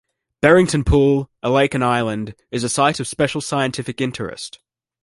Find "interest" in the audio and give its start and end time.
4.01-4.57